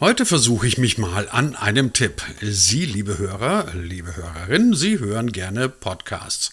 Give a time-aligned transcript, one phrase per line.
[0.00, 2.22] Heute versuche ich mich mal an einem Tipp.
[2.40, 6.52] Sie, liebe Hörer, liebe Hörerinnen, Sie hören gerne Podcasts.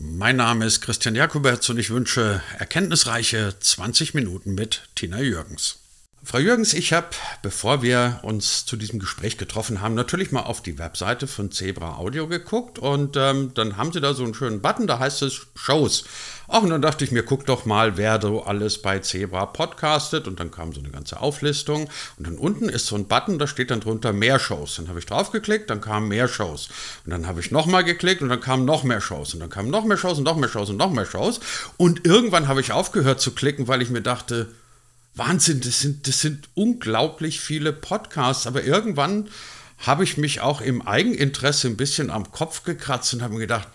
[0.00, 5.81] Mein Name ist Christian Jakobetz und ich wünsche erkenntnisreiche 20 Minuten mit Tina Jürgens.
[6.24, 7.08] Frau Jürgens, ich habe,
[7.42, 11.96] bevor wir uns zu diesem Gespräch getroffen haben, natürlich mal auf die Webseite von Zebra
[11.96, 15.48] Audio geguckt und ähm, dann haben Sie da so einen schönen Button, da heißt es
[15.56, 16.04] Shows.
[16.46, 20.28] Ach, und dann dachte ich mir, guck doch mal, wer so alles bei Zebra podcastet.
[20.28, 21.88] Und dann kam so eine ganze Auflistung.
[22.18, 24.76] Und dann unten ist so ein Button, da steht dann drunter mehr Shows.
[24.76, 26.68] Dann habe ich draufgeklickt, dann kamen mehr Shows.
[27.06, 29.32] Und dann habe ich nochmal geklickt und dann kamen noch mehr Shows.
[29.32, 31.40] Und dann kamen noch mehr Shows und noch mehr Shows und noch mehr Shows.
[31.78, 34.48] Und irgendwann habe ich aufgehört zu klicken, weil ich mir dachte,
[35.14, 39.28] Wahnsinn, das sind, das sind unglaublich viele Podcasts, aber irgendwann
[39.78, 43.68] habe ich mich auch im Eigeninteresse ein bisschen am Kopf gekratzt und habe mir gedacht,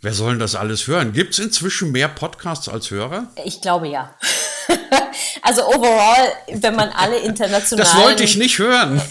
[0.00, 1.12] wer soll denn das alles hören?
[1.12, 3.28] Gibt es inzwischen mehr Podcasts als Hörer?
[3.44, 4.14] Ich glaube ja.
[5.42, 8.16] also overall, wenn man alle internationalen,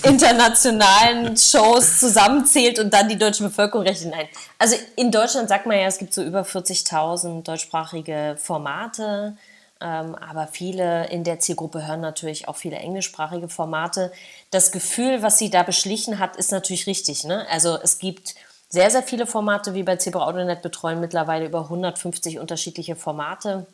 [0.03, 4.27] internationalen Shows zusammenzählt und dann die deutsche Bevölkerung rechnet, nein.
[4.57, 9.35] Also in Deutschland sagt man ja, es gibt so über 40.000 deutschsprachige Formate.
[9.81, 14.11] Ähm, aber viele in der Zielgruppe hören natürlich auch viele englischsprachige Formate.
[14.51, 17.23] Das Gefühl, was sie da beschlichen hat, ist natürlich richtig.
[17.23, 17.45] Ne?
[17.49, 18.35] Also es gibt
[18.67, 23.65] sehr, sehr viele Formate, wie bei Zebra AudioNet betreuen mittlerweile über 150 unterschiedliche Formate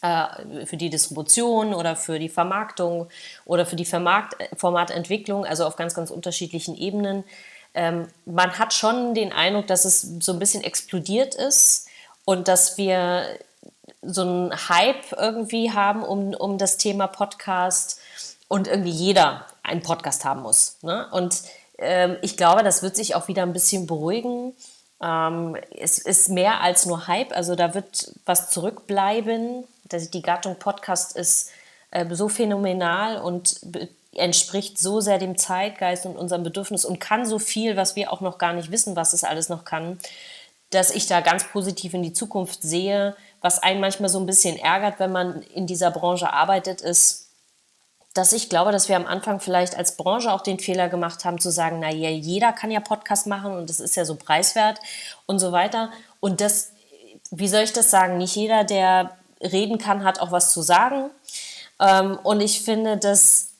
[0.00, 3.08] äh, für die Distribution oder für die Vermarktung
[3.44, 7.22] oder für die Vermarkt Formatentwicklung, also auf ganz, ganz unterschiedlichen Ebenen.
[7.74, 11.86] Ähm, man hat schon den Eindruck, dass es so ein bisschen explodiert ist
[12.24, 13.38] und dass wir
[14.02, 18.00] so einen Hype irgendwie haben um, um das Thema Podcast
[18.48, 20.78] und irgendwie jeder einen Podcast haben muss.
[20.82, 21.06] Ne?
[21.10, 21.42] Und
[21.78, 24.54] ähm, ich glaube, das wird sich auch wieder ein bisschen beruhigen.
[25.02, 29.64] Ähm, es ist mehr als nur Hype, also da wird was zurückbleiben.
[29.84, 31.50] Die Gattung Podcast ist
[31.90, 33.60] äh, so phänomenal und
[34.14, 38.20] entspricht so sehr dem Zeitgeist und unserem Bedürfnis und kann so viel, was wir auch
[38.20, 39.98] noch gar nicht wissen, was es alles noch kann,
[40.70, 44.58] dass ich da ganz positiv in die Zukunft sehe was einen manchmal so ein bisschen
[44.58, 47.28] ärgert, wenn man in dieser Branche arbeitet, ist,
[48.14, 51.38] dass ich glaube, dass wir am Anfang vielleicht als Branche auch den Fehler gemacht haben,
[51.38, 54.80] zu sagen, na ja, jeder kann ja Podcast machen und das ist ja so preiswert
[55.26, 55.90] und so weiter.
[56.20, 56.70] Und das,
[57.30, 61.10] wie soll ich das sagen, nicht jeder, der reden kann, hat auch was zu sagen.
[61.80, 63.50] Ähm, und ich finde, dass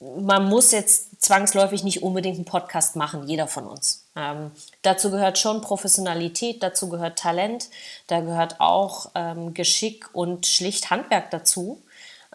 [0.00, 4.03] man muss jetzt zwangsläufig nicht unbedingt einen Podcast machen, jeder von uns.
[4.16, 4.52] Ähm,
[4.82, 7.68] dazu gehört schon Professionalität, dazu gehört Talent,
[8.06, 11.82] da gehört auch ähm, Geschick und schlicht Handwerk dazu.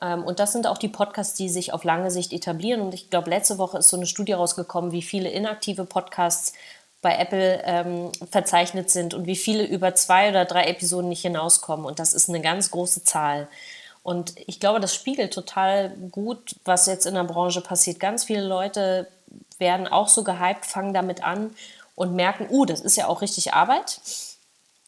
[0.02, 2.82] Ähm, und das sind auch die Podcasts, die sich auf lange Sicht etablieren.
[2.82, 6.54] Und ich glaube, letzte Woche ist so eine Studie rausgekommen, wie viele inaktive Podcasts
[7.02, 11.86] bei Apple ähm, verzeichnet sind und wie viele über zwei oder drei Episoden nicht hinauskommen.
[11.86, 13.48] Und das ist eine ganz große Zahl.
[14.04, 18.00] Und ich glaube, das spiegelt total gut, was jetzt in der Branche passiert.
[18.00, 19.08] Ganz viele Leute
[19.60, 21.56] werden auch so gehypt, fangen damit an
[21.96, 24.00] und merken, uh, das ist ja auch richtig Arbeit.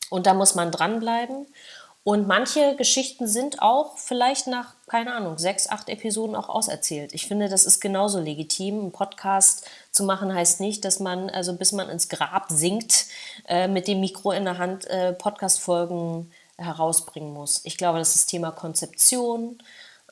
[0.10, 1.46] Und da muss man dranbleiben.
[2.04, 7.14] Und manche Geschichten sind auch vielleicht nach, keine Ahnung, sechs, acht Episoden auch auserzählt.
[7.14, 8.88] Ich finde, das ist genauso legitim.
[8.88, 13.06] Ein Podcast zu machen heißt nicht, dass man, also bis man ins Grab sinkt,
[13.48, 17.62] äh, mit dem Mikro in der Hand äh, Podcast-Folgen herausbringen muss.
[17.66, 19.62] Ich glaube, das ist Thema Konzeption,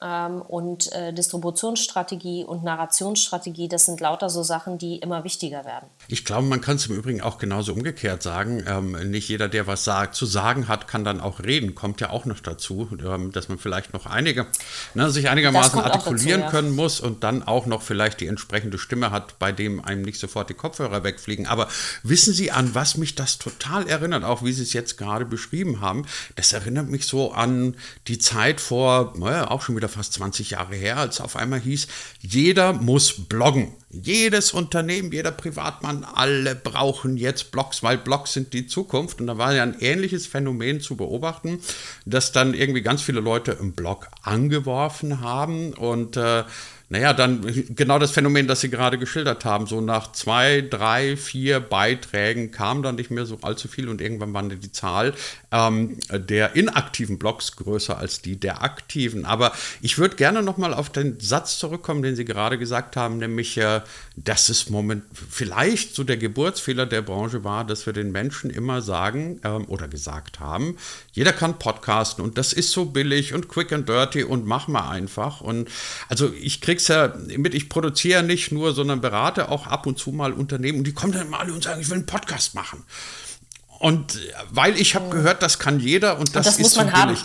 [0.02, 5.90] und äh, Distributionsstrategie und Narrationsstrategie, das sind lauter so Sachen, die immer wichtiger werden.
[6.08, 8.64] Ich glaube, man kann es im Übrigen auch genauso umgekehrt sagen.
[8.66, 11.76] Ähm, nicht jeder, der was sagt, zu sagen hat, kann dann auch reden.
[11.76, 14.48] Kommt ja auch noch dazu, ähm, dass man vielleicht noch einige,
[14.94, 16.62] ne, sich einigermaßen artikulieren dazu, ja.
[16.62, 20.20] können muss und dann auch noch vielleicht die entsprechende Stimme hat, bei dem einem nicht
[20.22, 21.46] sofort die Kopfhörer wegfliegen.
[21.46, 21.68] Aber
[22.04, 25.82] wissen Sie, an was mich das total erinnert, auch wie Sie es jetzt gerade beschrieben
[25.82, 26.06] haben?
[26.38, 27.76] Das erinnert mich so an
[28.08, 31.88] die Zeit vor, naja, auch schon wieder fast 20 Jahre her, als auf einmal hieß,
[32.22, 33.74] jeder muss bloggen.
[33.92, 39.20] Jedes Unternehmen, jeder Privatmann, alle brauchen jetzt Blogs, weil Blogs sind die Zukunft.
[39.20, 41.60] Und da war ja ein ähnliches Phänomen zu beobachten,
[42.06, 46.44] dass dann irgendwie ganz viele Leute im Blog angeworfen haben und äh,
[46.92, 47.46] naja, dann
[47.76, 49.68] genau das Phänomen, das Sie gerade geschildert haben.
[49.68, 54.34] So nach zwei, drei, vier Beiträgen kam dann nicht mehr so allzu viel und irgendwann
[54.34, 55.14] war die Zahl
[55.52, 59.26] ähm, der inaktiven Blogs größer als die der aktiven.
[59.26, 59.52] Aber
[59.82, 63.82] ich würde gerne nochmal auf den Satz zurückkommen, den Sie gerade gesagt haben, nämlich, äh,
[64.16, 68.82] dass es moment vielleicht so der Geburtsfehler der Branche war, dass wir den Menschen immer
[68.82, 70.76] sagen ähm, oder gesagt haben,
[71.12, 74.90] jeder kann podcasten und das ist so billig und quick and dirty und mach mal
[74.90, 75.42] einfach.
[75.42, 75.70] Und
[76.08, 80.00] also ich kriege krieg's ja mit, ich produziere nicht nur, sondern berate auch ab und
[80.00, 82.56] zu mal Unternehmen und die kommen dann immer alle und sagen, ich will einen Podcast
[82.56, 82.84] machen.
[83.80, 86.94] Und weil ich habe gehört, das kann jeder und das, und das ist so billig.
[86.94, 87.18] Haben.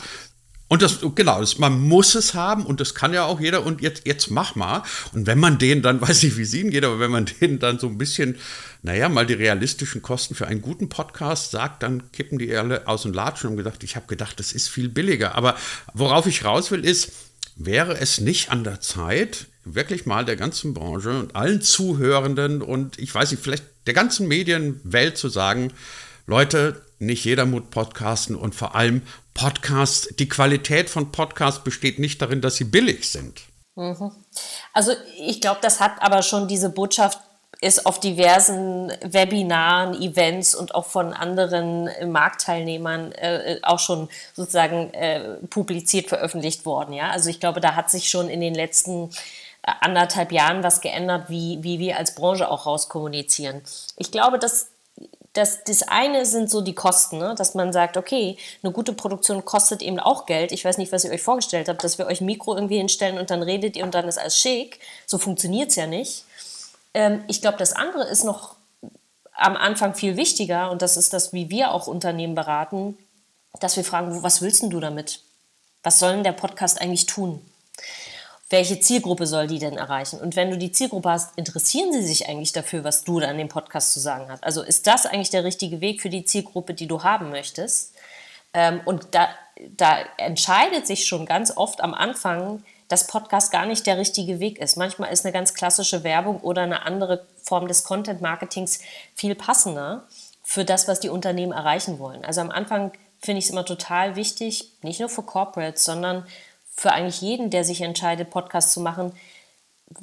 [0.66, 3.80] Und das, genau, das, man muss es haben und das kann ja auch jeder und
[3.82, 4.82] jetzt, jetzt mach mal.
[5.12, 7.58] Und wenn man denen dann, weiß nicht, wie es ihnen geht, aber wenn man denen
[7.58, 8.36] dann so ein bisschen,
[8.82, 13.02] naja, mal die realistischen Kosten für einen guten Podcast sagt, dann kippen die alle aus
[13.02, 15.34] dem Latschen und gedacht, ich habe gedacht, das ist viel billiger.
[15.36, 15.54] Aber
[15.92, 17.12] worauf ich raus will, ist,
[17.56, 22.98] Wäre es nicht an der Zeit, wirklich mal der ganzen Branche und allen Zuhörenden und
[22.98, 25.72] ich weiß nicht, vielleicht der ganzen Medienwelt zu sagen,
[26.26, 29.02] Leute, nicht jeder muss podcasten und vor allem
[29.34, 33.42] Podcasts, die Qualität von Podcasts besteht nicht darin, dass sie billig sind.
[33.74, 34.12] Mhm.
[34.72, 34.92] Also
[35.26, 37.18] ich glaube, das hat aber schon diese Botschaft
[37.64, 45.36] ist auf diversen Webinaren, Events und auch von anderen Marktteilnehmern äh, auch schon sozusagen äh,
[45.48, 46.92] publiziert, veröffentlicht worden.
[46.92, 47.08] Ja?
[47.08, 49.08] Also ich glaube, da hat sich schon in den letzten
[49.62, 53.62] äh, anderthalb Jahren was geändert, wie, wie wir als Branche auch rauskommunizieren.
[53.96, 54.66] Ich glaube, dass
[55.32, 57.34] das, das eine sind so die Kosten, ne?
[57.36, 60.52] dass man sagt, okay, eine gute Produktion kostet eben auch Geld.
[60.52, 63.30] Ich weiß nicht, was ihr euch vorgestellt habt, dass wir euch Mikro irgendwie hinstellen und
[63.30, 64.80] dann redet ihr und dann ist alles schick.
[65.06, 66.24] So funktioniert es ja nicht.
[66.94, 68.56] Ähm, ich glaube, das andere ist noch
[69.34, 72.96] am Anfang viel wichtiger und das ist das, wie wir auch Unternehmen beraten,
[73.60, 75.20] dass wir fragen, was willst du damit?
[75.82, 77.44] Was soll denn der Podcast eigentlich tun?
[78.48, 80.20] Welche Zielgruppe soll die denn erreichen?
[80.20, 83.38] Und wenn du die Zielgruppe hast, interessieren sie sich eigentlich dafür, was du da in
[83.38, 84.44] dem Podcast zu sagen hast?
[84.44, 87.94] Also ist das eigentlich der richtige Weg für die Zielgruppe, die du haben möchtest?
[88.52, 89.28] Ähm, und da,
[89.76, 92.62] da entscheidet sich schon ganz oft am Anfang,
[92.94, 94.76] dass Podcast gar nicht der richtige Weg ist.
[94.76, 98.78] Manchmal ist eine ganz klassische Werbung oder eine andere Form des Content-Marketings
[99.16, 100.06] viel passender
[100.44, 102.24] für das, was die Unternehmen erreichen wollen.
[102.24, 106.24] Also am Anfang finde ich es immer total wichtig, nicht nur für Corporates, sondern
[106.72, 109.10] für eigentlich jeden, der sich entscheidet, Podcast zu machen.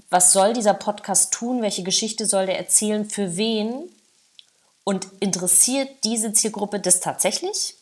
[0.09, 1.61] Was soll dieser Podcast tun?
[1.61, 3.09] Welche Geschichte soll der erzählen?
[3.09, 3.89] Für wen?
[4.83, 7.75] Und interessiert diese Zielgruppe das tatsächlich?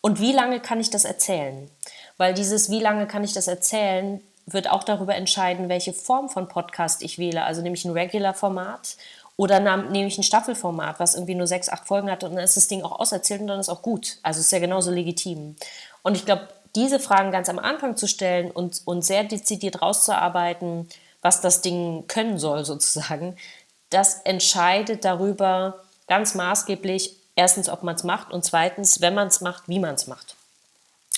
[0.00, 1.70] Und wie lange kann ich das erzählen?
[2.16, 6.48] Weil dieses, wie lange kann ich das erzählen, wird auch darüber entscheiden, welche Form von
[6.48, 7.44] Podcast ich wähle.
[7.44, 8.96] Also nehme ich ein Regular-Format
[9.36, 12.56] oder nehme ich ein Staffelformat, was irgendwie nur sechs, acht Folgen hat und dann ist
[12.56, 14.18] das Ding auch auserzählt und dann ist auch gut.
[14.22, 15.56] Also ist ja genauso legitim.
[16.02, 20.88] Und ich glaube, diese Fragen ganz am Anfang zu stellen und, und sehr dezidiert rauszuarbeiten,
[21.22, 23.36] was das Ding können soll sozusagen,
[23.90, 29.40] das entscheidet darüber ganz maßgeblich, erstens, ob man es macht und zweitens, wenn man es
[29.40, 30.34] macht, wie man es macht.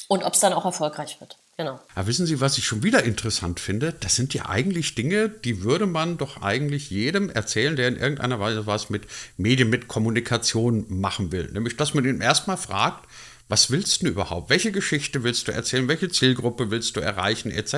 [0.09, 1.37] Und ob es dann auch erfolgreich wird.
[1.59, 1.81] Genau.
[1.95, 3.95] Aber wissen Sie, was ich schon wieder interessant finde?
[4.01, 8.39] Das sind ja eigentlich Dinge, die würde man doch eigentlich jedem erzählen, der in irgendeiner
[8.39, 9.07] Weise was mit
[9.39, 11.51] Medien, mit Kommunikation machen will.
[11.51, 13.09] Nämlich, dass man ihn erstmal fragt,
[13.49, 14.51] was willst du überhaupt?
[14.51, 15.89] Welche Geschichte willst du erzählen?
[15.89, 17.51] Welche Zielgruppe willst du erreichen?
[17.51, 17.75] Etc.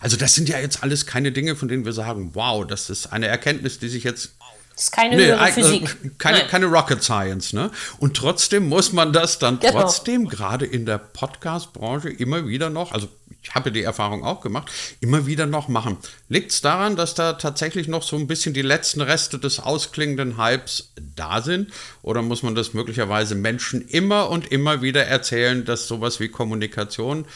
[0.00, 3.06] Also, das sind ja jetzt alles keine Dinge, von denen wir sagen, wow, das ist
[3.06, 4.34] eine Erkenntnis, die sich jetzt
[4.80, 6.18] das ist keine nee, höhere Physik.
[6.18, 7.70] Keine, keine, Rocket Science, ne?
[7.98, 9.82] Und trotzdem muss man das dann genau.
[9.82, 13.06] trotzdem gerade in der Podcast-Branche immer wieder noch, also
[13.42, 14.70] ich habe die Erfahrung auch gemacht,
[15.00, 15.98] immer wieder noch machen.
[16.30, 20.38] Liegt es daran, dass da tatsächlich noch so ein bisschen die letzten Reste des ausklingenden
[20.38, 21.70] Hypes da sind?
[22.00, 27.26] Oder muss man das möglicherweise Menschen immer und immer wieder erzählen, dass sowas wie Kommunikation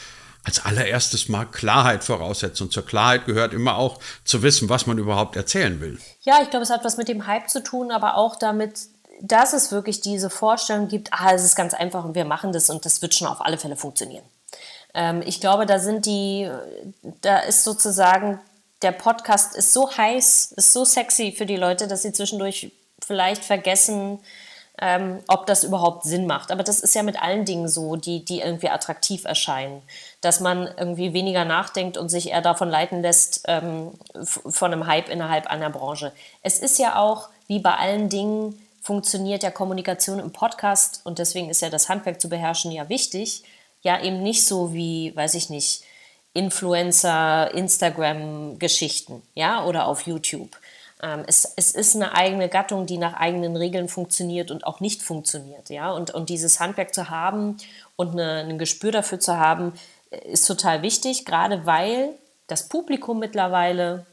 [0.45, 2.61] als allererstes mal Klarheit voraussetzt.
[2.61, 5.99] Und zur Klarheit gehört immer auch zu wissen, was man überhaupt erzählen will.
[6.21, 8.79] Ja, ich glaube, es hat was mit dem Hype zu tun, aber auch damit,
[9.21, 12.69] dass es wirklich diese Vorstellung gibt, ah, es ist ganz einfach und wir machen das
[12.69, 14.23] und das wird schon auf alle Fälle funktionieren.
[14.93, 16.49] Ähm, ich glaube, da sind die,
[17.21, 18.39] da ist sozusagen,
[18.81, 22.71] der Podcast ist so heiß, ist so sexy für die Leute, dass sie zwischendurch
[23.03, 24.19] vielleicht vergessen,
[24.81, 26.51] ähm, ob das überhaupt Sinn macht.
[26.51, 29.81] Aber das ist ja mit allen Dingen so, die, die irgendwie attraktiv erscheinen.
[30.21, 33.91] Dass man irgendwie weniger nachdenkt und sich eher davon leiten lässt, ähm,
[34.23, 36.11] von einem Hype innerhalb einer Branche.
[36.41, 41.49] Es ist ja auch, wie bei allen Dingen, funktioniert ja Kommunikation im Podcast und deswegen
[41.49, 43.43] ist ja das Handwerk zu beherrschen ja wichtig.
[43.81, 45.83] Ja, eben nicht so wie, weiß ich nicht,
[46.33, 50.49] Influencer, Instagram-Geschichten, ja, oder auf YouTube.
[51.05, 55.03] Ähm, es, es ist eine eigene Gattung, die nach eigenen Regeln funktioniert und auch nicht
[55.03, 55.91] funktioniert, ja.
[55.91, 57.57] Und, und dieses Handwerk zu haben
[57.95, 59.73] und eine, ein Gespür dafür zu haben,
[60.09, 62.09] ist total wichtig, gerade weil
[62.47, 64.05] das Publikum mittlerweile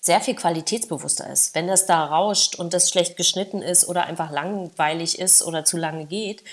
[0.00, 1.54] sehr viel qualitätsbewusster ist.
[1.54, 5.76] Wenn das da rauscht und das schlecht geschnitten ist oder einfach langweilig ist oder zu
[5.76, 6.44] lange geht,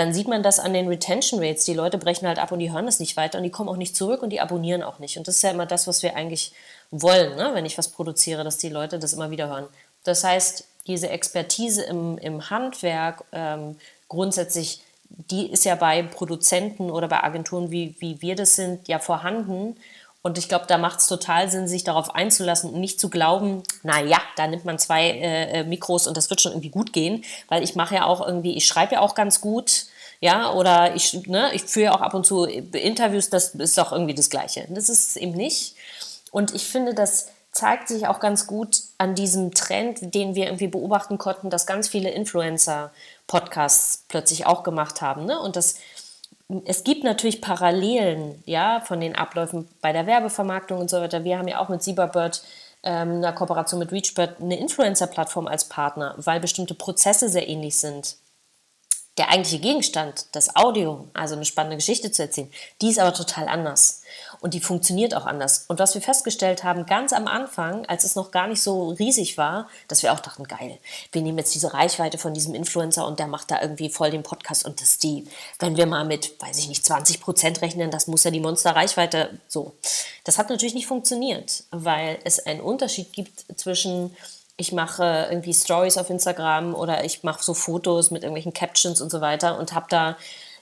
[0.00, 1.66] dann sieht man das an den Retention Rates.
[1.66, 3.76] Die Leute brechen halt ab und die hören das nicht weiter und die kommen auch
[3.76, 5.18] nicht zurück und die abonnieren auch nicht.
[5.18, 6.52] Und das ist ja immer das, was wir eigentlich
[6.90, 7.50] wollen, ne?
[7.52, 9.66] wenn ich was produziere, dass die Leute das immer wieder hören.
[10.04, 13.76] Das heißt, diese Expertise im, im Handwerk ähm,
[14.08, 14.80] grundsätzlich,
[15.10, 19.76] die ist ja bei Produzenten oder bei Agenturen, wie, wie wir das sind, ja vorhanden.
[20.22, 23.62] Und ich glaube, da macht es total Sinn, sich darauf einzulassen und nicht zu glauben,
[23.82, 26.94] na ja, da nimmt man zwei äh, äh, Mikros und das wird schon irgendwie gut
[26.94, 29.86] gehen, weil ich mache ja auch irgendwie, ich schreibe ja auch ganz gut,
[30.20, 34.14] ja, oder ich, ne, ich führe auch ab und zu Interviews, das ist doch irgendwie
[34.14, 34.66] das Gleiche.
[34.68, 35.76] Das ist es eben nicht.
[36.30, 40.68] Und ich finde, das zeigt sich auch ganz gut an diesem Trend, den wir irgendwie
[40.68, 42.92] beobachten konnten, dass ganz viele Influencer
[43.26, 45.24] Podcasts plötzlich auch gemacht haben.
[45.24, 45.40] Ne?
[45.40, 45.76] Und das
[46.64, 51.22] es gibt natürlich Parallelen, ja, von den Abläufen bei der Werbevermarktung und so weiter.
[51.22, 52.42] Wir haben ja auch mit Sieberbird
[52.82, 58.16] ähm, eine Kooperation mit Reachbird eine Influencer-Plattform als Partner, weil bestimmte Prozesse sehr ähnlich sind.
[59.20, 62.50] Der eigentliche Gegenstand, das Audio, also eine spannende Geschichte zu erzählen,
[62.80, 64.00] die ist aber total anders
[64.40, 65.66] und die funktioniert auch anders.
[65.68, 69.36] Und was wir festgestellt haben, ganz am Anfang, als es noch gar nicht so riesig
[69.36, 70.78] war, dass wir auch dachten, geil,
[71.12, 74.22] wir nehmen jetzt diese Reichweite von diesem Influencer und der macht da irgendwie voll den
[74.22, 75.26] Podcast und das die,
[75.58, 79.38] wenn wir mal mit, weiß ich nicht, 20 Prozent rechnen, das muss ja die Monster-Reichweite
[79.48, 79.74] so.
[80.24, 84.16] Das hat natürlich nicht funktioniert, weil es einen Unterschied gibt zwischen
[84.60, 89.10] ich mache irgendwie Stories auf Instagram oder ich mache so Fotos mit irgendwelchen Captions und
[89.10, 90.16] so weiter und habe da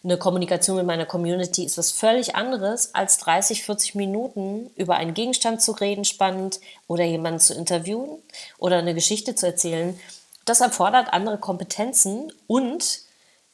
[0.05, 5.15] eine Kommunikation mit meiner Community ist was völlig anderes, als 30, 40 Minuten über einen
[5.15, 8.23] Gegenstand zu reden, spannend, oder jemanden zu interviewen
[8.59, 9.99] oder eine Geschichte zu erzählen.
[10.45, 13.01] Das erfordert andere Kompetenzen und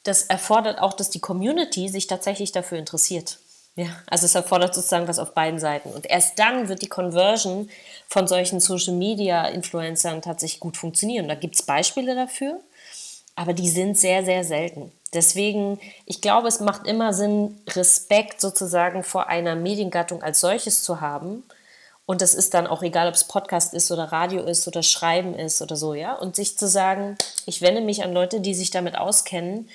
[0.03, 3.39] das erfordert auch, dass die Community sich tatsächlich dafür interessiert.
[3.77, 5.89] Ja, also es erfordert sozusagen was auf beiden Seiten.
[5.89, 7.69] Und erst dann wird die Conversion
[8.07, 11.27] von solchen Social Media Influencern tatsächlich gut funktionieren.
[11.27, 12.61] Da gibt es Beispiele dafür,
[13.35, 14.93] aber die sind sehr, sehr selten.
[15.13, 21.01] Deswegen, ich glaube, es macht immer Sinn, Respekt sozusagen vor einer Mediengattung als solches zu
[21.01, 21.43] haben.
[22.05, 25.33] Und das ist dann auch egal, ob es Podcast ist oder Radio ist oder Schreiben
[25.33, 26.13] ist oder so, ja.
[26.13, 29.69] Und sich zu sagen, ich wende mich an Leute, die sich damit auskennen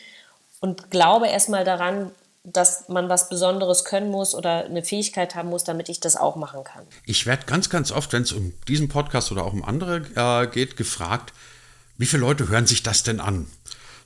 [0.61, 5.65] und glaube erstmal daran, dass man was Besonderes können muss oder eine Fähigkeit haben muss,
[5.65, 6.87] damit ich das auch machen kann.
[7.05, 10.47] Ich werde ganz, ganz oft, wenn es um diesen Podcast oder auch um andere äh,
[10.47, 11.33] geht, gefragt,
[11.99, 13.47] wie viele Leute hören sich das denn an?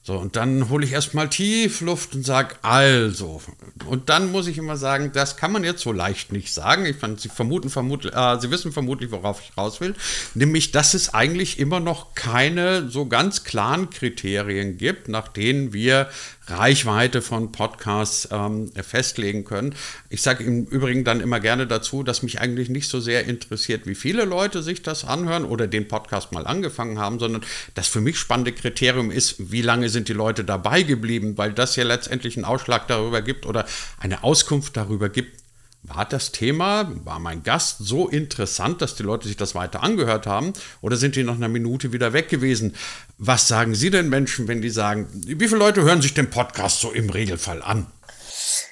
[0.06, 3.40] So, und dann hole ich erstmal tief Luft und sage, also.
[3.86, 6.84] Und dann muss ich immer sagen, das kann man jetzt so leicht nicht sagen.
[6.84, 9.94] Ich fand, Sie vermuten, vermutlich, äh, Sie wissen vermutlich, worauf ich raus will.
[10.34, 16.10] Nämlich, dass es eigentlich immer noch keine so ganz klaren Kriterien gibt, nach denen wir
[16.46, 19.74] Reichweite von Podcasts ähm, festlegen können.
[20.10, 23.86] Ich sage im Übrigen dann immer gerne dazu, dass mich eigentlich nicht so sehr interessiert,
[23.86, 27.42] wie viele Leute sich das anhören oder den Podcast mal angefangen haben, sondern
[27.74, 31.76] das für mich spannende Kriterium ist, wie lange sind die Leute dabei geblieben, weil das
[31.76, 33.66] ja letztendlich einen Ausschlag darüber gibt oder
[33.98, 35.43] eine Auskunft darüber gibt,
[35.86, 40.26] war das Thema, war mein Gast so interessant, dass die Leute sich das weiter angehört
[40.26, 40.54] haben?
[40.80, 42.74] Oder sind die nach einer Minute wieder weg gewesen?
[43.18, 46.80] Was sagen Sie denn Menschen, wenn die sagen, wie viele Leute hören sich den Podcast
[46.80, 47.86] so im Regelfall an?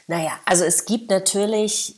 [0.06, 1.96] Naja, also es gibt natürlich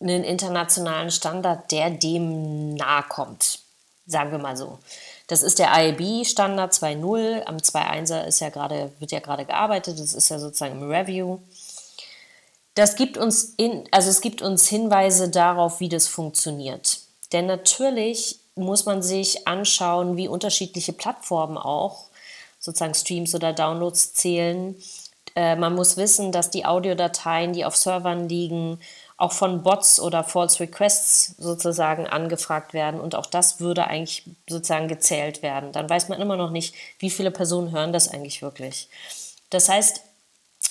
[0.00, 3.60] einen internationalen Standard, der dem nahe kommt.
[4.06, 4.80] Sagen wir mal so.
[5.28, 7.44] Das ist der IAB-Standard 2.0.
[7.44, 10.00] Am 2.1er ist ja grade, wird ja gerade gearbeitet.
[10.00, 11.38] Das ist ja sozusagen im Review
[12.78, 17.00] das gibt uns in, also es gibt uns Hinweise darauf, wie das funktioniert.
[17.32, 22.06] Denn natürlich muss man sich anschauen, wie unterschiedliche Plattformen auch
[22.60, 24.76] sozusagen Streams oder Downloads zählen.
[25.34, 28.78] Äh, man muss wissen, dass die Audiodateien, die auf Servern liegen,
[29.16, 33.00] auch von Bots oder False Requests sozusagen angefragt werden.
[33.00, 35.72] Und auch das würde eigentlich sozusagen gezählt werden.
[35.72, 38.88] Dann weiß man immer noch nicht, wie viele Personen hören das eigentlich wirklich.
[39.50, 40.02] Das heißt,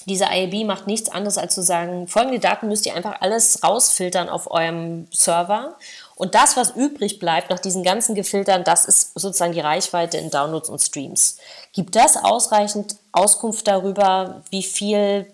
[0.08, 4.30] diese IAB macht nichts anderes als zu sagen, folgende Daten müsst ihr einfach alles rausfiltern
[4.30, 5.76] auf eurem Server.
[6.16, 10.30] Und das, was übrig bleibt nach diesen ganzen Gefiltern, das ist sozusagen die Reichweite in
[10.30, 11.38] Downloads und Streams.
[11.74, 15.28] Gibt das ausreichend Auskunft darüber, wie viel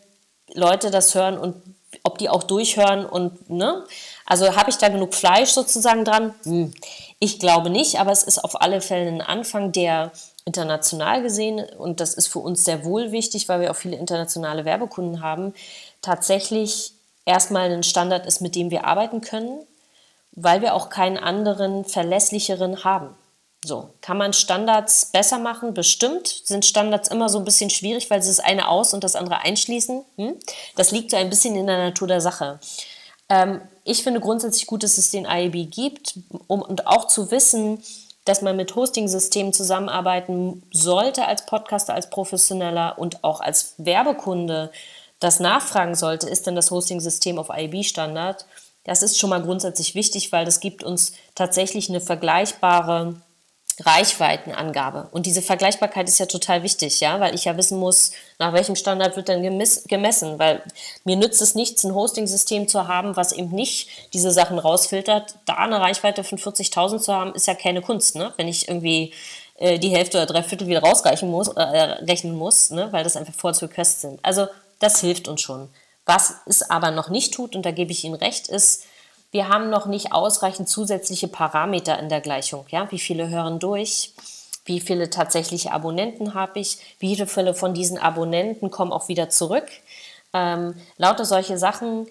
[0.53, 1.55] Leute das hören und
[2.01, 3.83] ob die auch durchhören und, ne?
[4.25, 6.33] Also habe ich da genug Fleisch sozusagen dran?
[6.43, 6.73] Hm.
[7.19, 10.11] Ich glaube nicht, aber es ist auf alle Fälle ein Anfang, der
[10.45, 14.65] international gesehen, und das ist für uns sehr wohl wichtig, weil wir auch viele internationale
[14.65, 15.53] Werbekunden haben,
[16.01, 16.93] tatsächlich
[17.25, 19.65] erstmal ein Standard ist, mit dem wir arbeiten können,
[20.33, 23.15] weil wir auch keinen anderen verlässlicheren haben.
[23.65, 25.73] So, kann man Standards besser machen?
[25.73, 29.15] Bestimmt sind Standards immer so ein bisschen schwierig, weil sie das eine aus und das
[29.15, 30.03] andere einschließen.
[30.17, 30.35] Hm?
[30.75, 32.59] Das liegt so ein bisschen in der Natur der Sache.
[33.29, 36.15] Ähm, ich finde grundsätzlich gut, dass es den IAB gibt,
[36.47, 37.81] um und auch zu wissen,
[38.25, 44.71] dass man mit Hosting-Systemen zusammenarbeiten sollte als Podcaster, als Professioneller und auch als Werbekunde
[45.19, 48.45] das nachfragen sollte, ist denn das Hosting-System auf IAB-Standard?
[48.83, 53.15] Das ist schon mal grundsätzlich wichtig, weil das gibt uns tatsächlich eine vergleichbare
[53.79, 55.07] Reichweitenangabe.
[55.11, 58.75] Und diese Vergleichbarkeit ist ja total wichtig, ja, weil ich ja wissen muss, nach welchem
[58.75, 59.41] Standard wird denn
[59.87, 60.61] gemessen, weil
[61.03, 65.35] mir nützt es nichts, ein Hosting-System zu haben, was eben nicht diese Sachen rausfiltert.
[65.45, 68.33] Da eine Reichweite von 40.000 zu haben, ist ja keine Kunst, ne?
[68.37, 69.13] Wenn ich irgendwie
[69.57, 72.91] äh, die Hälfte oder drei Viertel wieder rausrechnen muss, äh, rechnen muss, ne?
[72.91, 74.19] weil das einfach Vorzugsköst sind.
[74.23, 74.47] Also
[74.79, 75.69] das hilft uns schon.
[76.05, 78.83] Was es aber noch nicht tut, und da gebe ich Ihnen recht, ist,
[79.33, 82.65] wir haben noch nicht ausreichend zusätzliche Parameter in der Gleichung.
[82.69, 82.89] Ja?
[82.91, 84.13] Wie viele hören durch?
[84.63, 86.77] Wie viele tatsächliche Abonnenten habe ich?
[86.99, 89.65] Wie viele von diesen Abonnenten kommen auch wieder zurück?
[90.33, 92.07] Ähm, lauter solche Sachen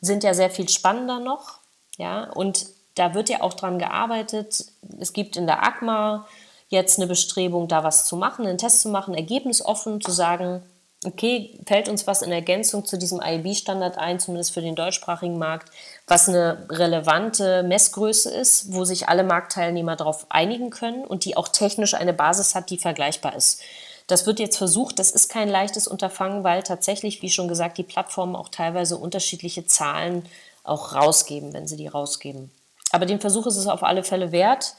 [0.00, 1.60] sind ja sehr viel spannender noch.
[1.96, 2.24] Ja?
[2.32, 2.66] Und
[2.96, 4.64] da wird ja auch dran gearbeitet.
[4.98, 6.26] Es gibt in der ACMA
[6.70, 10.60] jetzt eine Bestrebung, da was zu machen, einen Test zu machen, ergebnisoffen zu sagen,
[11.06, 15.70] okay, fällt uns was in Ergänzung zu diesem IAB-Standard ein, zumindest für den deutschsprachigen Markt,
[16.06, 21.48] was eine relevante Messgröße ist, wo sich alle Marktteilnehmer darauf einigen können und die auch
[21.48, 23.60] technisch eine Basis hat, die vergleichbar ist.
[24.06, 27.84] Das wird jetzt versucht, das ist kein leichtes Unterfangen, weil tatsächlich, wie schon gesagt, die
[27.84, 30.26] Plattformen auch teilweise unterschiedliche Zahlen
[30.62, 32.50] auch rausgeben, wenn sie die rausgeben.
[32.94, 34.74] Aber den Versuch ist es auf alle Fälle wert.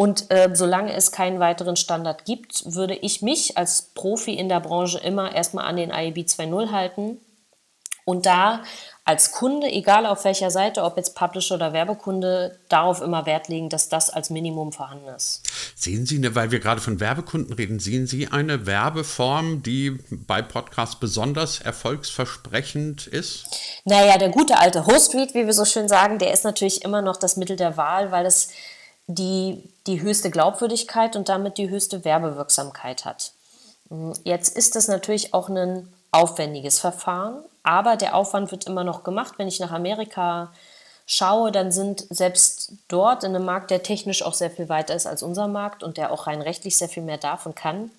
[0.00, 4.60] Und äh, solange es keinen weiteren Standard gibt, würde ich mich als Profi in der
[4.60, 7.20] Branche immer erstmal an den IEB 2.0 halten
[8.04, 8.62] und da
[9.04, 13.70] als Kunde, egal auf welcher Seite, ob jetzt Publisher oder Werbekunde, darauf immer Wert legen,
[13.70, 15.42] dass das als Minimum vorhanden ist.
[15.74, 21.00] Sehen Sie, weil wir gerade von Werbekunden reden, sehen Sie eine Werbeform, die bei Podcasts
[21.00, 23.46] besonders erfolgsversprechend ist?
[23.84, 27.16] Naja, der gute alte Host-Read, wie wir so schön sagen, der ist natürlich immer noch
[27.16, 28.50] das Mittel der Wahl, weil es
[29.08, 33.32] die die höchste Glaubwürdigkeit und damit die höchste Werbewirksamkeit hat.
[34.22, 39.34] Jetzt ist das natürlich auch ein aufwendiges Verfahren, aber der Aufwand wird immer noch gemacht.
[39.38, 40.52] Wenn ich nach Amerika
[41.06, 45.06] schaue, dann sind selbst dort in einem Markt, der technisch auch sehr viel weiter ist
[45.06, 47.90] als unser Markt und der auch rein rechtlich sehr viel mehr darf und kann,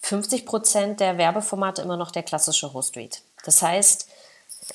[0.00, 3.22] 50 Prozent der Werbeformate immer noch der klassische Host-Read.
[3.44, 4.08] Das heißt,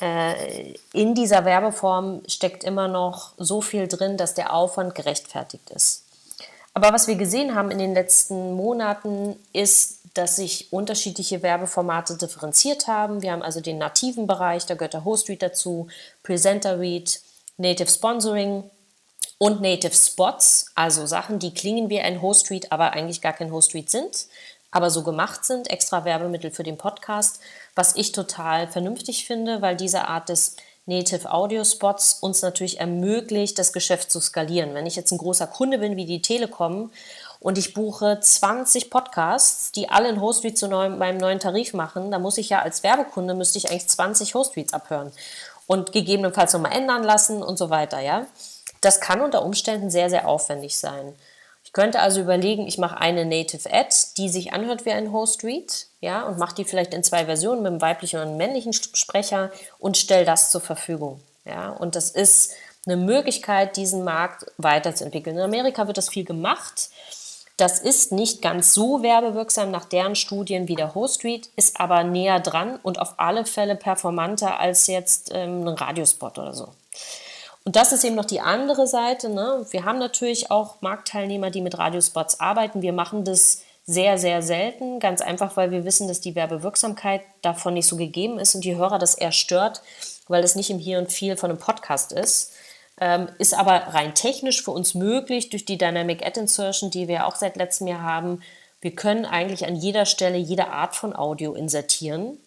[0.01, 6.03] äh, in dieser Werbeform steckt immer noch so viel drin, dass der Aufwand gerechtfertigt ist.
[6.73, 12.87] Aber was wir gesehen haben in den letzten Monaten ist, dass sich unterschiedliche Werbeformate differenziert
[12.87, 13.21] haben.
[13.21, 15.87] Wir haben also den nativen Bereich, da gehört der Host Read dazu,
[16.23, 17.21] Presenter Read,
[17.57, 18.63] Native Sponsoring
[19.37, 23.51] und Native Spots, also Sachen, die klingen wie ein Host Read, aber eigentlich gar kein
[23.51, 24.27] Host Read sind,
[24.71, 27.39] aber so gemacht sind, extra Werbemittel für den Podcast
[27.75, 30.55] was ich total vernünftig finde, weil diese Art des
[30.85, 34.73] Native Audio Spots uns natürlich ermöglicht, das Geschäft zu skalieren.
[34.73, 36.91] Wenn ich jetzt ein großer Kunde bin wie die Telekom
[37.39, 42.09] und ich buche 20 Podcasts, die alle ein Host zu neu, meinem neuen Tarif machen,
[42.09, 45.11] dann muss ich ja als Werbekunde müsste ich eigentlich 20 Host abhören
[45.67, 48.25] und gegebenenfalls nochmal ändern lassen und so weiter, ja.
[48.81, 51.13] Das kann unter Umständen sehr, sehr aufwendig sein.
[51.69, 55.43] Ich könnte also überlegen, ich mache eine Native Ad, die sich anhört wie ein Host
[55.43, 58.73] Read, ja, und mache die vielleicht in zwei Versionen mit einem weiblichen und einem männlichen
[58.73, 61.69] Sprecher und stelle das zur Verfügung, ja.
[61.69, 62.53] Und das ist
[62.87, 65.37] eine Möglichkeit, diesen Markt weiterzuentwickeln.
[65.37, 66.89] In Amerika wird das viel gemacht.
[67.55, 72.03] Das ist nicht ganz so werbewirksam nach deren Studien wie der Host Read, ist aber
[72.03, 76.69] näher dran und auf alle Fälle performanter als jetzt ähm, ein Radiospot oder so.
[77.69, 79.29] Und das ist eben noch die andere Seite.
[79.29, 79.63] Ne?
[79.69, 82.81] Wir haben natürlich auch Marktteilnehmer, die mit Radiospots arbeiten.
[82.81, 87.75] Wir machen das sehr, sehr selten, ganz einfach, weil wir wissen, dass die Werbewirksamkeit davon
[87.75, 89.83] nicht so gegeben ist und die Hörer das eher stört,
[90.27, 92.53] weil es nicht im Hier und Viel von einem Podcast ist.
[92.99, 97.27] Ähm, ist aber rein technisch für uns möglich durch die Dynamic Ad Insertion, die wir
[97.27, 98.41] auch seit letztem Jahr haben.
[98.81, 102.39] Wir können eigentlich an jeder Stelle jede Art von Audio insertieren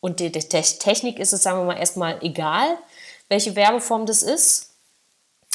[0.00, 2.78] Und die, die Technik ist es, sagen wir mal, erstmal egal,
[3.28, 4.69] welche Werbeform das ist.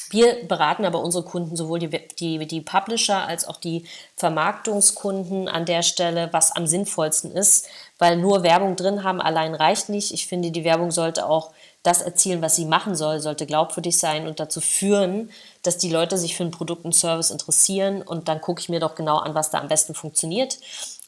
[0.10, 5.66] Wir beraten aber unsere Kunden, sowohl die, die, die Publisher als auch die Vermarktungskunden an
[5.66, 10.14] der Stelle, was am sinnvollsten ist, weil nur Werbung drin haben allein reicht nicht.
[10.14, 11.52] Ich finde, die Werbung sollte auch
[11.84, 15.30] das erzielen, was sie machen soll, sollte glaubwürdig sein und dazu führen,
[15.62, 18.80] dass die Leute sich für ein Produkt und Service interessieren und dann gucke ich mir
[18.80, 20.58] doch genau an, was da am besten funktioniert.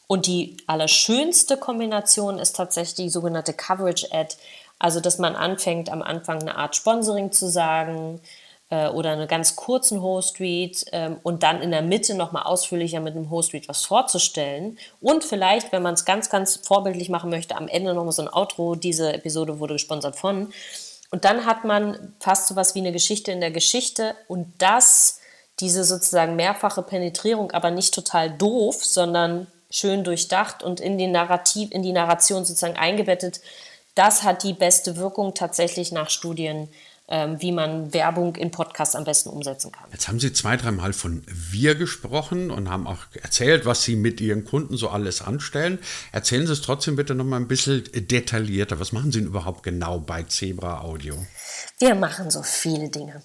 [0.06, 4.36] Und die allerschönste Kombination ist tatsächlich die sogenannte Coverage Ad,
[4.78, 8.20] also dass man anfängt am Anfang eine Art Sponsoring zu sagen,
[8.70, 13.16] äh, oder einen ganz kurzen Host-Read ähm, und dann in der Mitte nochmal ausführlicher mit
[13.16, 14.78] einem Host-Read was vorzustellen.
[15.00, 18.32] Und vielleicht, wenn man es ganz, ganz vorbildlich machen möchte, am Ende nochmal so ein
[18.32, 18.74] Outro.
[18.74, 20.52] Diese Episode wurde gesponsert von.
[21.10, 25.20] Und dann hat man fast so was wie eine Geschichte in der Geschichte und das,
[25.60, 31.70] diese sozusagen mehrfache Penetrierung, aber nicht total doof, sondern schön durchdacht und in die Narrativ,
[31.72, 33.40] in die Narration sozusagen eingebettet,
[33.94, 36.68] das hat die beste Wirkung tatsächlich nach Studien
[37.08, 39.84] wie man Werbung in Podcasts am besten umsetzen kann.
[39.92, 44.20] Jetzt haben Sie zwei, dreimal von wir gesprochen und haben auch erzählt, was Sie mit
[44.20, 45.78] Ihren Kunden so alles anstellen.
[46.12, 48.78] Erzählen Sie es trotzdem bitte noch mal ein bisschen detaillierter.
[48.78, 51.14] Was machen Sie denn überhaupt genau bei Zebra Audio?
[51.78, 53.22] Wir machen so viele Dinge.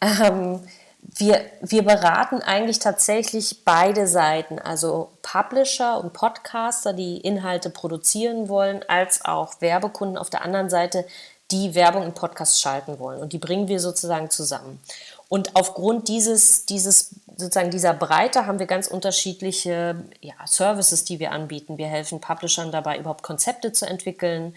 [0.00, 0.60] Ähm,
[1.00, 8.84] wir, wir beraten eigentlich tatsächlich beide Seiten, also Publisher und Podcaster, die Inhalte produzieren wollen,
[8.88, 11.04] als auch Werbekunden auf der anderen Seite,
[11.50, 13.20] die Werbung im Podcast schalten wollen.
[13.20, 14.80] Und die bringen wir sozusagen zusammen.
[15.28, 21.32] Und aufgrund dieses, dieses, sozusagen dieser Breite haben wir ganz unterschiedliche ja, Services, die wir
[21.32, 21.78] anbieten.
[21.78, 24.54] Wir helfen Publishern dabei, überhaupt Konzepte zu entwickeln,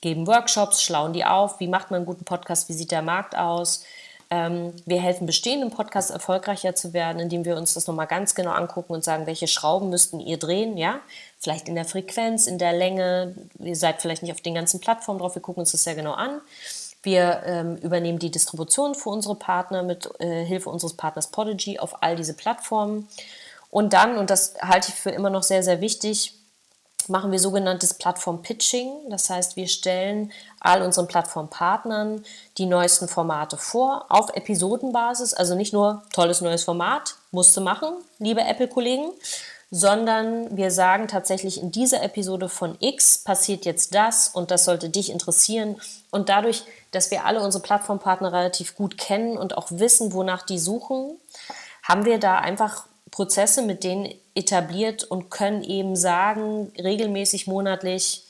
[0.00, 3.36] geben Workshops, schlauen die auf, wie macht man einen guten Podcast, wie sieht der Markt
[3.36, 3.84] aus.
[4.34, 8.52] Ähm, wir helfen bestehenden Podcasts erfolgreicher zu werden, indem wir uns das nochmal ganz genau
[8.52, 11.00] angucken und sagen, welche Schrauben müssten ihr drehen, ja?
[11.38, 13.34] vielleicht in der Frequenz, in der Länge.
[13.58, 16.14] Ihr seid vielleicht nicht auf den ganzen Plattformen drauf, wir gucken uns das sehr genau
[16.14, 16.40] an.
[17.02, 22.02] Wir ähm, übernehmen die Distribution für unsere Partner mit äh, Hilfe unseres Partners Podigy auf
[22.02, 23.08] all diese Plattformen.
[23.68, 26.32] Und dann, und das halte ich für immer noch sehr, sehr wichtig,
[27.08, 29.10] machen wir sogenanntes Plattform-Pitching.
[29.10, 32.24] Das heißt, wir stellen all unseren Plattformpartnern
[32.58, 35.34] die neuesten Formate vor, auf Episodenbasis.
[35.34, 37.88] Also nicht nur tolles neues Format, musste machen,
[38.18, 39.10] liebe Apple-Kollegen,
[39.70, 44.90] sondern wir sagen tatsächlich in dieser Episode von X passiert jetzt das und das sollte
[44.90, 45.80] dich interessieren.
[46.10, 50.58] Und dadurch, dass wir alle unsere Plattformpartner relativ gut kennen und auch wissen, wonach die
[50.58, 51.18] suchen,
[51.82, 58.24] haben wir da einfach Prozesse mit denen etabliert und können eben sagen, regelmäßig monatlich,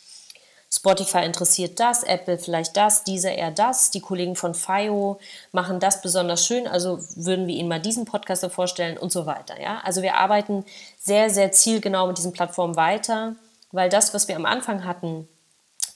[0.75, 3.91] Spotify interessiert das, Apple vielleicht das, dieser eher das.
[3.91, 5.21] Die Kollegen von FIO
[5.53, 9.61] machen das besonders schön, also würden wir Ihnen mal diesen Podcaster vorstellen und so weiter.
[9.61, 9.81] Ja?
[9.85, 10.65] Also wir arbeiten
[10.99, 13.37] sehr, sehr zielgenau mit diesen Plattformen weiter,
[13.71, 15.29] weil das, was wir am Anfang hatten,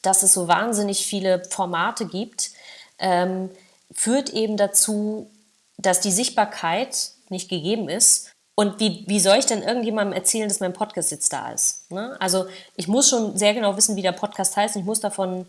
[0.02, 2.50] dass es so wahnsinnig viele Formate gibt,
[2.98, 3.50] ähm,
[3.92, 5.30] führt eben dazu,
[5.78, 10.60] dass die Sichtbarkeit nicht gegeben ist und wie, wie soll ich denn irgendjemandem erzählen, dass
[10.60, 11.90] mein Podcast jetzt da ist?
[11.90, 12.16] Ne?
[12.18, 14.76] Also ich muss schon sehr genau wissen, wie der Podcast heißt.
[14.76, 15.44] Ich muss davon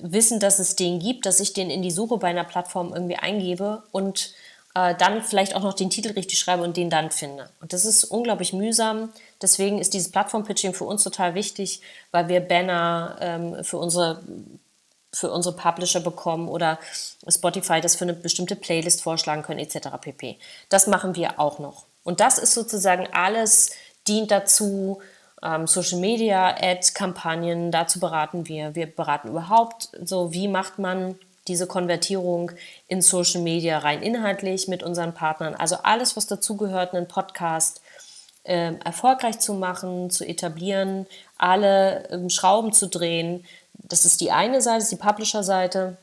[0.00, 3.16] wissen, dass es den gibt, dass ich den in die Suche bei einer Plattform irgendwie
[3.16, 4.32] eingebe und
[4.74, 7.50] äh, dann vielleicht auch noch den Titel richtig schreibe und den dann finde.
[7.60, 9.10] Und das ist unglaublich mühsam.
[9.42, 11.82] Deswegen ist dieses Plattform-Pitching für uns total wichtig,
[12.12, 14.22] weil wir Banner ähm, für unsere
[15.12, 16.78] für unsere Publisher bekommen oder
[17.26, 19.88] Spotify das für eine bestimmte Playlist vorschlagen können etc.
[20.00, 20.38] pp.
[20.68, 21.87] Das machen wir auch noch.
[22.08, 23.72] Und das ist sozusagen alles,
[24.06, 25.02] dient dazu,
[25.42, 28.74] ähm, Social Media, Ad-Kampagnen, dazu beraten wir.
[28.74, 31.18] Wir beraten überhaupt so, wie macht man
[31.48, 32.52] diese Konvertierung
[32.86, 35.54] in Social Media rein inhaltlich mit unseren Partnern.
[35.54, 37.82] Also alles, was dazugehört, einen Podcast
[38.44, 43.44] äh, erfolgreich zu machen, zu etablieren, alle ähm, Schrauben zu drehen.
[43.74, 45.98] Das ist die eine Seite, das ist die Publisher-Seite.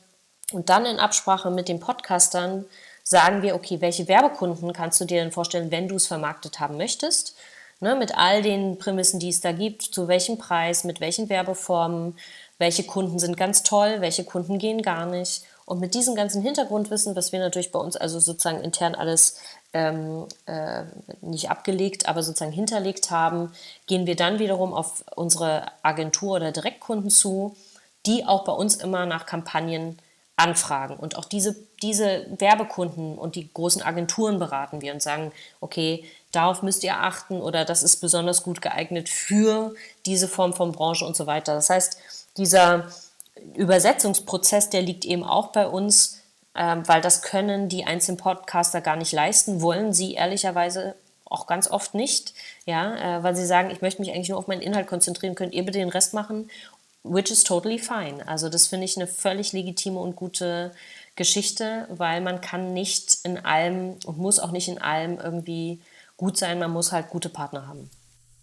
[0.52, 2.64] Und dann in Absprache mit den Podcastern
[3.06, 6.76] sagen wir, okay, welche Werbekunden kannst du dir denn vorstellen, wenn du es vermarktet haben
[6.76, 7.36] möchtest?
[7.78, 12.16] Ne, mit all den Prämissen, die es da gibt, zu welchem Preis, mit welchen Werbeformen,
[12.58, 15.44] welche Kunden sind ganz toll, welche Kunden gehen gar nicht.
[15.66, 19.38] Und mit diesem ganzen Hintergrundwissen, was wir natürlich bei uns also sozusagen intern alles
[19.72, 20.84] ähm, äh,
[21.20, 23.52] nicht abgelegt, aber sozusagen hinterlegt haben,
[23.86, 27.56] gehen wir dann wiederum auf unsere Agentur oder Direktkunden zu,
[28.06, 29.98] die auch bei uns immer nach Kampagnen
[30.36, 30.96] anfragen.
[30.96, 36.62] Und auch diese, diese Werbekunden und die großen Agenturen beraten wir und sagen, okay, darauf
[36.62, 41.16] müsst ihr achten oder das ist besonders gut geeignet für diese Form von Branche und
[41.16, 41.54] so weiter.
[41.54, 41.98] Das heißt,
[42.36, 42.88] dieser
[43.54, 46.20] Übersetzungsprozess, der liegt eben auch bei uns,
[46.54, 50.94] ähm, weil das können die einzelnen Podcaster gar nicht leisten, wollen sie ehrlicherweise
[51.24, 52.34] auch ganz oft nicht,
[52.66, 55.54] ja, äh, weil sie sagen, ich möchte mich eigentlich nur auf meinen Inhalt konzentrieren, könnt
[55.54, 56.48] ihr bitte den Rest machen
[57.08, 58.26] which is totally fine.
[58.26, 60.72] Also das finde ich eine völlig legitime und gute
[61.16, 65.80] Geschichte, weil man kann nicht in allem und muss auch nicht in allem irgendwie
[66.16, 67.90] gut sein, man muss halt gute Partner haben.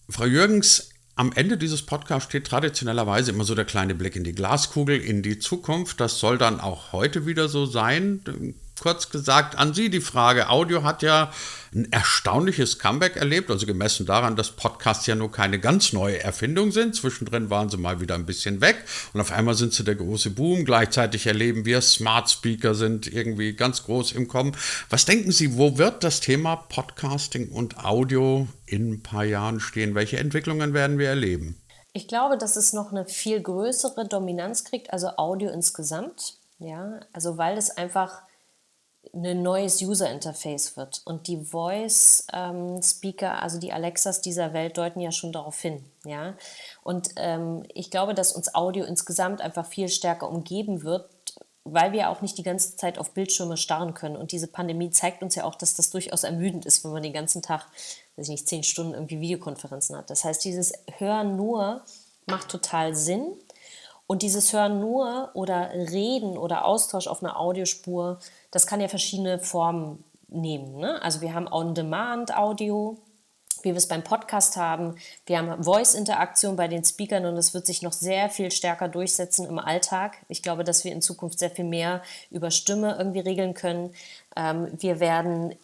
[0.09, 4.33] Frau Jürgens, am Ende dieses Podcasts steht traditionellerweise immer so der kleine Blick in die
[4.33, 5.99] Glaskugel, in die Zukunft.
[5.99, 10.49] Das soll dann auch heute wieder so sein kurz gesagt an Sie die Frage.
[10.49, 11.31] Audio hat ja
[11.73, 16.71] ein erstaunliches Comeback erlebt, also gemessen daran, dass Podcasts ja nur keine ganz neue Erfindung
[16.71, 16.95] sind.
[16.95, 18.83] Zwischendrin waren sie mal wieder ein bisschen weg
[19.13, 20.65] und auf einmal sind sie der große Boom.
[20.65, 24.55] Gleichzeitig erleben wir, Smart Speaker sind irgendwie ganz groß im Kommen.
[24.89, 29.95] Was denken Sie, wo wird das Thema Podcasting und Audio in ein paar Jahren stehen?
[29.95, 31.59] Welche Entwicklungen werden wir erleben?
[31.93, 36.35] Ich glaube, dass es noch eine viel größere Dominanz kriegt, also Audio insgesamt.
[36.59, 38.21] Ja, also weil es einfach
[39.13, 41.01] ein neues User Interface wird.
[41.05, 45.83] Und die Voice ähm, Speaker, also die Alexas dieser Welt, deuten ja schon darauf hin.
[46.03, 46.35] Ja?
[46.83, 51.09] Und ähm, ich glaube, dass uns Audio insgesamt einfach viel stärker umgeben wird,
[51.63, 54.17] weil wir auch nicht die ganze Zeit auf Bildschirme starren können.
[54.17, 57.13] Und diese Pandemie zeigt uns ja auch, dass das durchaus ermüdend ist, wenn man den
[57.13, 57.67] ganzen Tag,
[58.15, 60.09] weiß ich nicht, zehn Stunden irgendwie Videokonferenzen hat.
[60.09, 61.83] Das heißt, dieses Hören nur
[62.25, 63.37] macht total Sinn.
[64.05, 68.19] Und dieses Hören nur oder Reden oder Austausch auf einer Audiospur
[68.53, 70.77] das kann ja verschiedene Formen nehmen.
[70.77, 71.01] Ne?
[71.01, 72.97] Also wir haben On-Demand-Audio,
[73.63, 74.95] wie wir es beim Podcast haben.
[75.25, 79.47] Wir haben Voice-Interaktion bei den Speakern und es wird sich noch sehr viel stärker durchsetzen
[79.47, 80.17] im Alltag.
[80.27, 83.95] Ich glaube, dass wir in Zukunft sehr viel mehr über Stimme irgendwie regeln können.
[84.35, 85.55] Ähm, wir werden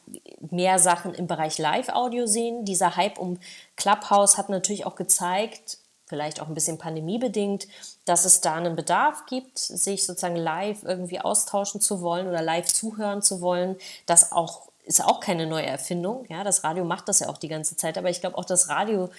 [0.49, 2.65] mehr Sachen im Bereich Live-Audio sehen.
[2.65, 3.37] Dieser Hype um
[3.75, 5.77] Clubhouse hat natürlich auch gezeigt,
[6.09, 7.67] vielleicht auch ein bisschen pandemiebedingt,
[8.05, 12.65] dass es da einen Bedarf gibt, sich sozusagen live irgendwie austauschen zu wollen oder live
[12.65, 13.77] zuhören zu wollen.
[14.07, 16.25] Das auch ist auch keine neue Erfindung.
[16.29, 17.99] Ja, das Radio macht das ja auch die ganze Zeit.
[17.99, 19.09] Aber ich glaube auch das Radio,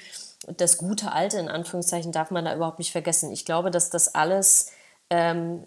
[0.56, 3.30] das gute Alte in Anführungszeichen, darf man da überhaupt nicht vergessen.
[3.30, 4.72] Ich glaube, dass das alles
[5.10, 5.64] ähm,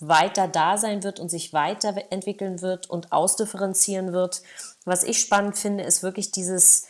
[0.00, 4.42] weiter da sein wird und sich weiterentwickeln wird und ausdifferenzieren wird.
[4.84, 6.86] Was ich spannend finde, ist wirklich dieses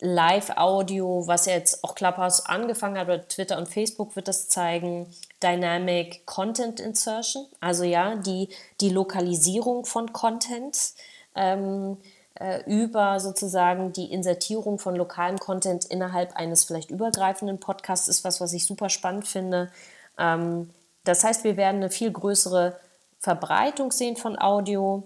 [0.00, 5.06] Live-Audio, was jetzt auch Clubhouse angefangen hat, oder Twitter und Facebook wird das zeigen,
[5.42, 8.48] Dynamic Content Insertion, also ja, die,
[8.80, 10.94] die Lokalisierung von Content
[11.34, 11.98] ähm,
[12.34, 18.40] äh, über sozusagen die Insertierung von lokalem Content innerhalb eines vielleicht übergreifenden Podcasts ist was,
[18.40, 19.70] was ich super spannend finde.
[20.18, 20.70] Ähm,
[21.04, 22.78] das heißt, wir werden eine viel größere
[23.20, 25.04] Verbreitung sehen von Audio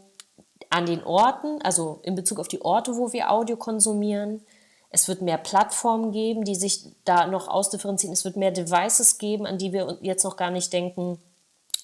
[0.71, 4.45] an den Orten, also in Bezug auf die Orte, wo wir Audio konsumieren.
[4.91, 8.13] Es wird mehr Plattformen geben, die sich da noch ausdifferenzieren.
[8.13, 11.19] Es wird mehr Devices geben, an die wir jetzt noch gar nicht denken.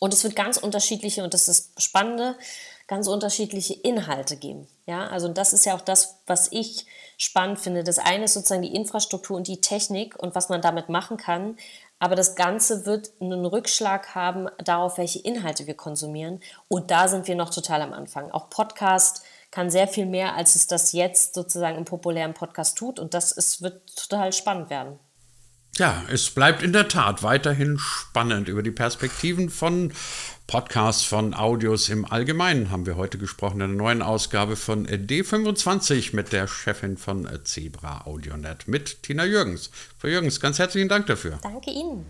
[0.00, 2.34] Und es wird ganz unterschiedliche, und das ist das Spannende,
[2.86, 4.68] ganz unterschiedliche Inhalte geben.
[4.86, 7.82] Ja, also das ist ja auch das, was ich spannend finde.
[7.82, 11.56] Das eine ist sozusagen die Infrastruktur und die Technik und was man damit machen kann.
[11.98, 16.40] Aber das Ganze wird einen Rückschlag haben darauf, welche Inhalte wir konsumieren.
[16.68, 18.30] Und da sind wir noch total am Anfang.
[18.30, 19.22] Auch Podcast,
[19.56, 22.98] kann sehr viel mehr, als es das jetzt sozusagen im populären Podcast tut.
[22.98, 24.98] Und das ist, wird total spannend werden.
[25.78, 28.48] Ja, es bleibt in der Tat weiterhin spannend.
[28.48, 29.94] Über die Perspektiven von
[30.46, 36.14] Podcasts, von Audios im Allgemeinen haben wir heute gesprochen in der neuen Ausgabe von D25
[36.14, 39.70] mit der Chefin von Zebra AudioNet, mit Tina Jürgens.
[39.96, 41.38] Frau Jürgens, ganz herzlichen Dank dafür.
[41.42, 42.04] Danke Ihnen.